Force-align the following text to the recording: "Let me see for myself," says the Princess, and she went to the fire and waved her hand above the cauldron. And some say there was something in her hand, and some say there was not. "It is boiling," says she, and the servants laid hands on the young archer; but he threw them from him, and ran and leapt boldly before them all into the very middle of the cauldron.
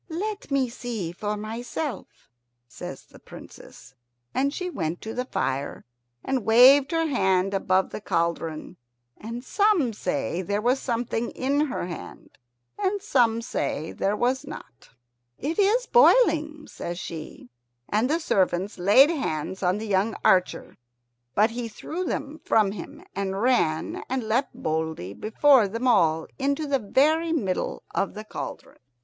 "Let 0.09 0.49
me 0.49 0.67
see 0.67 1.11
for 1.11 1.37
myself," 1.37 2.27
says 2.67 3.05
the 3.05 3.19
Princess, 3.19 3.93
and 4.33 4.51
she 4.51 4.67
went 4.67 4.99
to 5.01 5.13
the 5.13 5.25
fire 5.25 5.85
and 6.25 6.43
waved 6.43 6.89
her 6.91 7.05
hand 7.05 7.53
above 7.53 7.91
the 7.91 8.01
cauldron. 8.01 8.77
And 9.15 9.43
some 9.43 9.93
say 9.93 10.41
there 10.41 10.59
was 10.59 10.79
something 10.79 11.29
in 11.29 11.67
her 11.67 11.85
hand, 11.85 12.39
and 12.79 12.99
some 12.99 13.43
say 13.43 13.91
there 13.91 14.17
was 14.17 14.43
not. 14.43 14.89
"It 15.37 15.59
is 15.59 15.85
boiling," 15.85 16.65
says 16.67 16.97
she, 16.97 17.51
and 17.87 18.09
the 18.09 18.17
servants 18.19 18.79
laid 18.79 19.11
hands 19.11 19.61
on 19.61 19.77
the 19.77 19.85
young 19.85 20.15
archer; 20.25 20.77
but 21.35 21.51
he 21.51 21.67
threw 21.67 22.05
them 22.05 22.39
from 22.43 22.71
him, 22.71 23.03
and 23.15 23.39
ran 23.39 24.01
and 24.09 24.23
leapt 24.23 24.55
boldly 24.55 25.13
before 25.13 25.67
them 25.67 25.87
all 25.87 26.25
into 26.39 26.65
the 26.65 26.79
very 26.79 27.31
middle 27.31 27.83
of 27.93 28.15
the 28.15 28.23
cauldron. 28.23 28.79